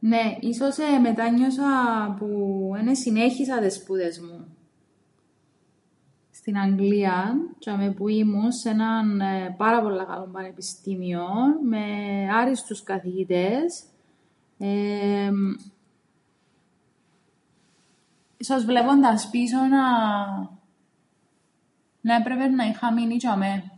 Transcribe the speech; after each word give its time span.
Νναι, 0.00 0.36
ίσως 0.40 0.78
εμετάνιωσα 0.78 1.66
που 2.18 2.26
εν 2.76 2.88
εσυνέχισα 2.88 3.58
τες 3.58 3.74
σπουδές 3.74 4.18
μου 4.20 4.56
στην 6.30 6.58
Αγγλίαν 6.58 7.56
τζ̆ειαμαί 7.58 7.92
που 7.96 8.08
ήμουν 8.08 8.52
σε 8.52 8.68
έναν 8.70 9.20
πάρα 9.56 9.82
πολλά 9.82 10.04
καλόν 10.04 10.32
πανεπιστήμιον 10.32 11.58
με 11.62 11.84
άριστους 12.32 12.82
καθηγητές, 12.82 13.82
ίσως 18.36 18.64
βλέποντας 18.64 19.30
πίσω 19.30 19.58
να 22.02 22.14
έπρεπε 22.14 22.46
να 22.46 22.64
είχα 22.66 22.92
μείνει 22.92 23.16
τζ̆ειαμαί. 23.20 23.68